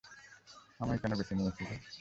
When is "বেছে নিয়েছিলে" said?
1.15-1.75